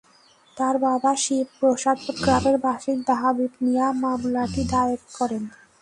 তার 0.57 0.75
বাবা 0.85 1.11
শিব 1.23 1.47
প্রসাদপুর 1.59 2.15
গ্রামের 2.23 2.57
বাসিন্দা 2.65 3.13
হাবিব 3.21 3.51
মিয়া 3.63 3.87
মামলাটি 4.03 4.63
দায়ের 4.71 5.01
করেন। 5.17 5.43